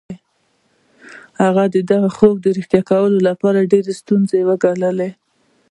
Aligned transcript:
هغه 1.43 1.63
د 1.89 1.91
خوب 2.15 2.35
رښتیا 2.57 2.81
کولو 2.91 3.17
لپاره 3.27 3.69
ډېرې 3.71 3.93
ستونزې 4.01 4.39
وګاللې 4.47 5.11